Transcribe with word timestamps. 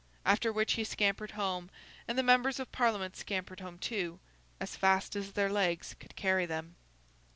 After 0.25 0.51
which 0.51 0.73
he 0.73 0.83
scampered 0.83 1.29
home, 1.37 1.69
and 2.07 2.17
the 2.17 2.23
members 2.23 2.59
of 2.59 2.71
Parliament 2.71 3.15
scampered 3.15 3.59
home 3.59 3.77
too, 3.77 4.19
as 4.59 4.75
fast 4.75 5.15
as 5.15 5.33
their 5.33 5.47
legs 5.51 5.93
could 5.99 6.15
carry 6.15 6.47
them. 6.47 6.75